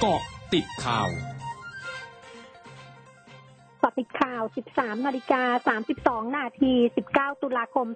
[0.00, 0.22] เกาะ
[0.54, 1.08] ติดข่าว
[3.82, 4.42] กาะติดข่าว
[4.74, 5.76] 13นาฬิกา
[6.24, 6.72] 32 นาที
[7.08, 7.86] 19 ตุลาคม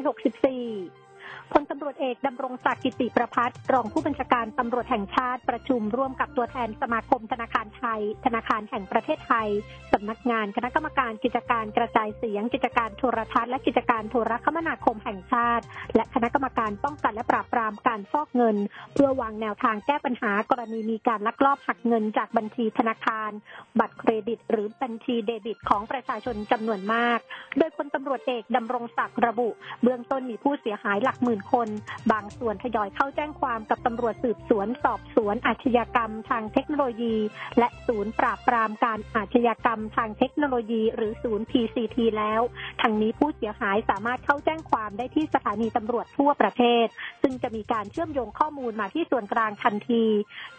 [0.00, 1.09] 2564
[1.52, 9.48] พลตำรวจเอกดำรงศักดิ์กิติประพัฒรองผู้บัญชาการตำรวจแห่งชาติประชุมร่วมกับตัวแทนสมาคมธนาคารไทย ธนาคารแห่งประเทศไทย
[9.92, 15.64] สำนักงานคณะกรรมการกิจการกระจายเสียง กิจการโทรทัศน์และกิจการโทรคมนาคมแห่งชาติ
[15.94, 18.56] และคณะกรรมการป้องกันและปราบปรามการฟอกเงิน
[18.94, 23.30] เพื่อวางแนวทางแก้ปัญหากรณีมีการลักลอบหักเงินจากบัญชีธนาคาร
[23.78, 27.18] บัตรเครดิต หรือบัญชีเดบิตของประชาชนจำนวนมาก
[27.58, 29.48] โดยพลตำรวจเอกดำรงศักดิ์ระบุ
[29.82, 31.68] เบื้องต้นมีผู้เสียหายหลักหมื่นคน
[32.12, 37.16] บางส่วนทยอยเข้าแจ้งความกับตำรวจสืบสวนสอบสวนอาชญากรรมทางเทคโนโลยี
[37.58, 42.40] และศูนย์ปราบปรามการอาชญากรรมทางเทคโนโลยี หรือศูนย์ PCT แล้ว
[42.80, 46.86] ทางนี้ผู้เสียหายสามารถเข้าแจ้งความได้ที่สถานีตำรวจทั่วประเทศ
[47.22, 50.04] ซึ่งจะมีการเชื่อมโยงข้อมูลมาที่ส่วนกลางทันที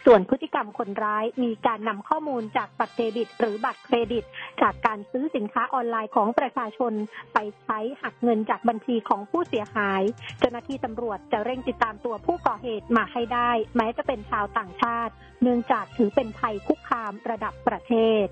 [0.04, 4.24] ส่วนพฤติกรรมคนร้ายมีการนำข้อมูลจากบัตรเดบิต หรือบัตรเครดิต
[4.62, 6.92] จากการซื้อสินค้าออนไลน์ของประชาชน
[7.34, 10.02] ไปใช้หักเงินจากบัญชีของผู้เสียหาย
[10.38, 18.26] เจ้าหน้าที่ตำรวจจะเร่งติดตามตัวผู้ก่อเหตุมาให้ได้ แม้จะเป็นชาวต่างชาติ เนื่องจากถือเป็นภัยคุกคามระดับประเทศ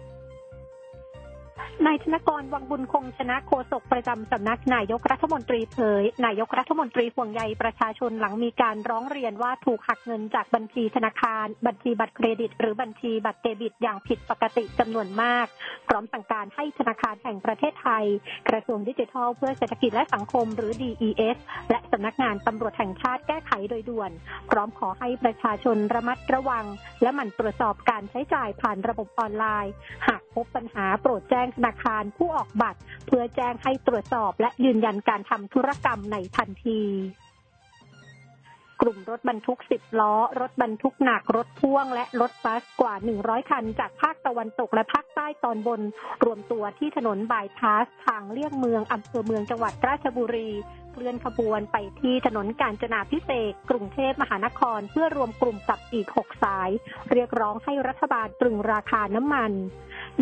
[1.86, 15.46] นายธนกรวังบุญคงชนะโฆษกประจำสำนักนายกรัฐมนตรีเผย นายกรัฐมนตรีห่วงใยประชาชนหลังมีการร้องเรียนว่าถูกหักเงินจากบัญชีธนาคาร บัญชีบัตรเครดิต หรือบัญชีบัตรเดบิตอย่างผิดปกติจำนวนมาก
[15.88, 18.04] พร้อมสั่งการให้ธนาคารแห่งประเทศไทย
[18.48, 21.36] กระทรวงดิจิทัลเพื่อเศรษฐกิจและสังคมหรือ DES
[21.70, 24.10] และสำนักงานตำรวจแห่งชาติแก้ไขโดยด่วน
[24.50, 26.64] พร้อมขอให้ประชาชนระมัดระวัง
[27.02, 29.72] และหมั่นตรวจสอบการใช้จ่ายผ่านระบบออนไลน์
[30.06, 36.82] หากพบปัญหาโปรดแจ้งธนาคารผู้ออกบัตร เพื่อแจ้งให้ตรวจสอบและยืนยันการทำธุรกรรมในทันที
[38.84, 45.80] กลุ่มรถบรรทุก 10 ล้อ รถบรรทุกหนัก รถพ่วง และรถบัสกว่า 100 คัน จากภาคตะวันตกและภาคใต้ตอนบน
[46.24, 50.50] รวมตัวที่ถนนบายพาส ทางเลี่ยงเมืองอำเภอเมืองจังหวัดราชบุรี
[50.92, 56.70] เคลื่อนขบวนไปที่ถนนกาญจนาพิเศษกรุงเทพมหานคร เพื่อรวมกลุ่มกับอีก 6 สาย
[57.12, 59.52] เรียกร้องให้รัฐบาลตรึงราคาน้ำมัน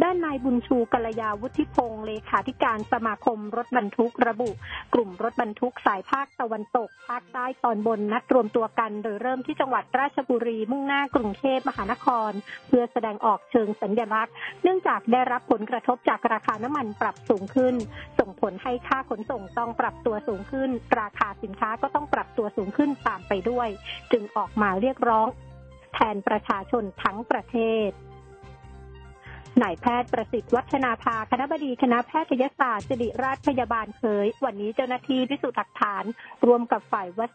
[0.02, 4.50] ด้านนายบุญชูกัลยาวุฒิพงศ์เลขาธิการสมาคมรถบรรทุกระบุ
[4.94, 12.30] กลุ่มรถบรรทุกสายภาคตะวันตก ภาคใต้ตอนบนนัดรวมตัวกัน โดยเริ่มที่จังหวัดราชบุรีมุ่งหน้ากรุงเทพมหานคร
[12.68, 17.74] เพื่อแสดงออกเชิงสัญลักษณ์ เนื่องจากได้รับผลกระทบจากราคาน้ำมันปรับสูงขึ้น
[18.18, 20.57] ส่งผลให้ค่าขนส่งต้องปรับตัวสูงขึ้น
[21.00, 23.68] ราคาสินค้าก็ต้องปรับตัวสูงขึ้นตามไปด้วย
[24.12, 25.28] จึงออกมาเรียกร้อง
[25.94, 27.56] แทนประชาชนทั้งประเท
[27.88, 27.90] ศ
[29.62, 36.04] นายแพทย์ประสิทธิ์วัฒนาภาคณะบดีคณะแพทยศาสตร์ศิริราชพยาบาลเผยวันนี้เจ้าหน้าที่พิสูจน์หลักฐาน
[36.46, 37.26] รวมกับฝ่ายวั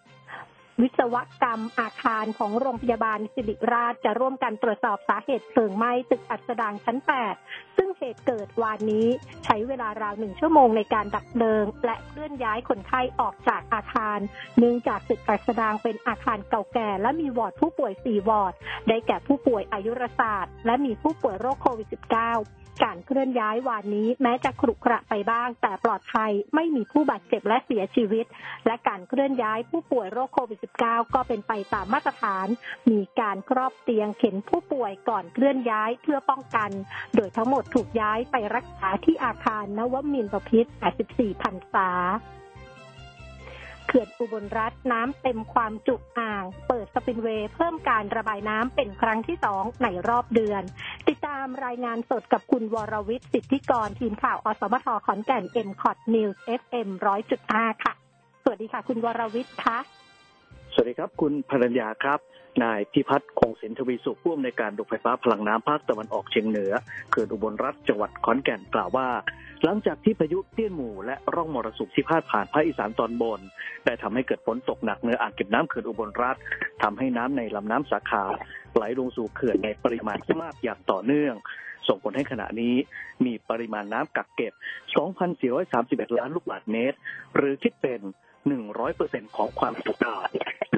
[0.81, 6.97] วิศวกรรมอาคารของโรงพยาบาลสิริราชจะร่วมกันตรวจสอบสาเหตุเพลิงไหม้ตึกอัศดางชั้น
[7.37, 9.07] 8 ซึ่งเหตุเกิดวานนี้
[9.45, 14.19] ใช้เวลาราวหนึ่งชั่วโมงในการดับเพลิง และเคลื่อนย้ายคนไข้ออกจากอาคาร
[14.57, 18.53] เนื่องจากตึกอัศดางเป็นอาคารเก่าแก่ และมีวอร์ดผู้ป่วย 4 วอร์ด
[18.87, 28.25] ได้แก่ผู้ป่วยอายุรศาสตร์ และมีผู้ป่วยโรคโควิด -19 การเคลื่อนย้ายวานนี้แม้จะครุขระไปบ้าง แต่ปลอดภัยไม่มีผู้บาดเจ็บและเสียชีวิต
[28.65, 32.47] และการเคลื่อนย้ายผู้ป่วยโรคโควิด -19 ก็เป็นไปตามมาตรฐาน
[32.89, 36.69] มีการครอบเตียงเข็นผู้ป่วยก่อนเคลื่อนย้ายเพื่อป้องกัน
[37.15, 40.65] โดยทั้งหมดถูกย้ายไปรักษาที่อาคารนวมินทรบพิตร
[41.19, 41.89] 84 พรรษา
[43.87, 50.63] เขื่อนอุบลรัฐน้ำเต็มความจุอ่าง เปิด spillway เพิ่มการระบายน้ำเป็นครั้งที่สองในรอบเดือน
[51.07, 57.93] ติดตามรายงานสดกับคุณวรวิทย์สิทธิกร ทีมข่าวอสมทขอนแก่น MCOT News FM ร้อยจุดห้าค่ะ
[58.43, 60.02] สวัสดีค่ะ คุณวรวิทย์คะ
[60.75, 62.19] สวัสดีครับ คุณภรรยาครับ
[62.63, 66.73] นายพิพัฒน์คงศิลทวีสุขผู้อำนวยการโรงไฟฟ้าพลังน้ำภาคตะวันออกเฉียงเหนือ
[67.09, 69.07] เขื่อนอุบลรัฐจังหวัดขอนแก่นกล่าวว่า
[69.63, 73.39] หลังจากที่พายุเตี้ยนหมู่และร่องมรสุมที่พาดผ่านภาคอีสานตอนบน
[73.85, 76.37] ได้ทำให้เกิดฝนตกหนักเนื้ออ่างเก็บน้ำเขื่อนอุบลรัฐ
[76.83, 78.23] ทำให้น้ำในลำน้ำสาขา
[78.75, 81.33] ไหลลงสู่เขื่อนในปริมาณที่มากอย่างต่อเนื่อง
[81.87, 82.75] ส่งผลให้ขณะนี้
[83.25, 84.53] มีปริมาณน้ำกักเก็บ
[85.35, 86.97] 2,431 ล้านลูกบาศก์เมตร
[87.35, 88.01] หรือคิดเป็น
[88.67, 90.15] 100%ของความจุกา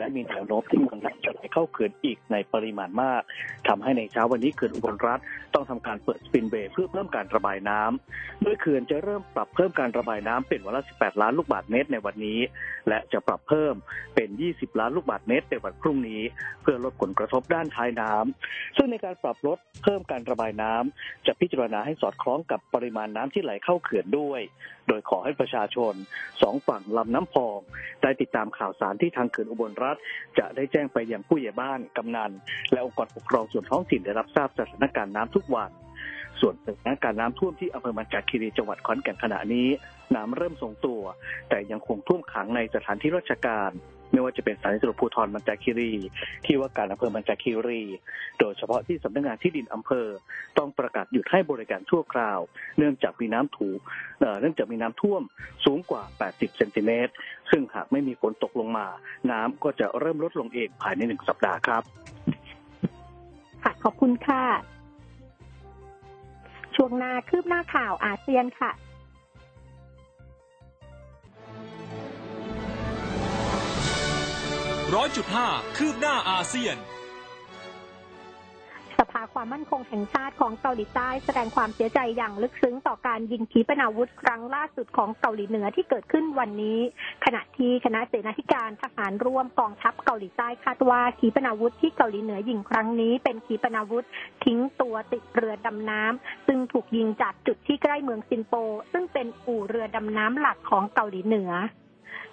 [0.05, 3.21] และมีแนวโน้มที่มันจะไหลเข้าเขื่อนอีกในปริมาณมาก
[3.67, 5.19] ทำให้ในเช้าวันนี้เขื่อนอุบลรัฐ
[5.53, 12.39] ต้องทำการเปิดสปินเบย์เพื่อเพิ่มการระบายน้ำโดยเขื่อนจะเริ่มปรับเพิ่มการระบายน้ำเป็นวันละ 18 ล้านลูกบาศก์เมตรในวันนี้
[12.87, 13.73] และจะปรับเพิ่ม
[14.15, 16.21] เป็น 20 ล้านลูกบาศก์เมตรในวันพรุ่งนี้
[16.61, 24.41] เพื่อลดผลกระทบด้านท้ายน้ำซึ่งในการปรับลดเพิ่มการระบายน้ำจะพิจารณาให้สอดคล้องกับปริมาณน้ำที่ไหลเข้าเขื่อนด้วย
[24.87, 25.93] โดยขอให้ประชาชน
[26.41, 27.59] สองฝั่งลำน้ำพอง
[28.01, 29.97] ได้ติดตามข่าวสารที่ทางเขื่อนอุบลรัฐฐ
[30.39, 32.31] จะได้แจ้งไปยังผู้ใหญ่บ้านกำนัน
[32.71, 35.71] และองค์กรปกครองส่วนท้องถิ่นได้รับทราบสถานการณ์น้ำทุกวัน
[36.41, 39.67] ส่วนสถานการณ์น้ำท่วมที่อำเภอมันจาคีรีจังหวัดขอนแก่นขณะนี้
[40.15, 41.01] น้ำเริ่มทรงตัว
[41.49, 43.71] แต่ยังคงท่วมขังในสถานที่ราชการ
[44.11, 45.91] ไม่ว่าจะเป็นสถานีตำรวจภูธรมันจาคีรี
[46.45, 47.81] ที่ว่าการอำเภอมันจาคีรี
[48.39, 50.07] โดยเฉพาะที่สำนักงานที่ดินอำเภอ
[50.57, 52.39] ต้องประกาศหยุดให้บริการชั่วคราว
[52.77, 53.69] เนื่องจากมีน้ำถู
[54.19, 55.21] เอ่อเนื่องจากมีน้ำท่วม
[55.65, 57.13] สูงกว่า 80 เซนติเมตร
[57.51, 58.87] ซึ่งหากไม่มีฝนตกลงมา
[59.31, 61.83] น้ำก็จะเริ่มลดลงเองภายในหนึ่งสัปดาห์ครับ
[63.63, 64.43] ค่ะ ขอบคุณค่ะ
[66.75, 68.71] ช่วงหน้าคืบหน้าข่าวอาเซียนค่ะ
[74.93, 75.47] ร้อยจุดห้า
[75.77, 76.77] คืบหน้าอาเซียน
[78.99, 86.79] สภาความมั่นคงแห่งชาติของเกาหลีใต้แสดงความเสียใจอย่างลึกซึ้งต่อการยิงขีปนาวุธครั้งล่าสุดของเกาหลีเหนือที่เกิดขึ้นวันนี้
[87.25, 94.05] ขณะที่คณะเสนาธิการทหารร่วมกองทัพเกาหลีใต้คาดว่าขีปนาวุธที่เกาหลีเหนือยิงครั้งนี้ เป็นขีปนาวุธ
[94.45, 98.53] ทิ้งตัวติดเรือดำน้ำซึ่งถูกยิงจากจุดที่ใกล้เมืองซินโป
[98.91, 101.51] ซึ่งเป็นอู่เรือดำน้ำหลักของเกาหลีเหนือ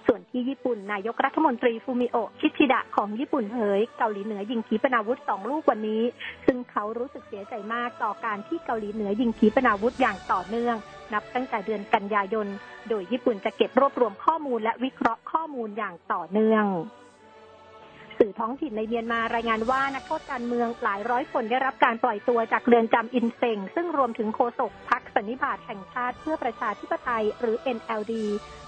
[0.07, 6.03] ส่วนที่ญี่ปุ่นนายกรัฐมนตรีฟูมิโอคิชิดะของญี่ปุ่นเผยเกาหลีเหนือยิงขีปนาวุธสองลูกวันนี้
[6.47, 10.77] ซึ่งเขารู้สึกเสียใจมากต่อการที่เกาหลีเหนือยิงขีปนาวุธอย่างต่อเนื่อง
[11.13, 12.47] นับตั้งแต่เดือนกันยายน
[12.89, 16.65] โดยญี่ปุ่นจะเก็บรวบรวมข้อมูลและวิเคราะห์ข้อมูลอย่างต่อเนื่อง
[18.19, 28.13] สื่อท้องถิ่นในเมียนมารายงานว่านักโทษการเมืองหลายร้อยคนได้รับการปล่อยตัวจากเรือนจำอินเซงซึ่งรวมถึงโฆษกพักสันนิบาตแห่งชาติเพื่อประชาธิปไตยหรือ NLD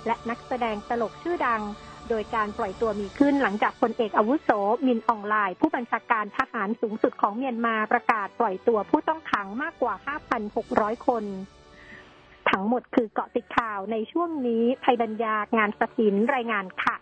[0.07, 1.63] และนักแสดงตลกชื่อดัง
[2.09, 4.51] โดยการปล่อยตัวมีขึ้นหลังจากพลเอกอาวุโส
[4.87, 9.95] มินอองไลน์ผู้บัญชาการทหารสูงสุดของเมียนมาประกาศปล่อยตัวผู้ต้องขังมากกว่า
[10.51, 11.25] 5,600 คน
[12.51, 16.97] ทั้งหมดคือเกาะติดข่าวในช่วงนี้ภัยบัญญางานสถินรายงานค่ะ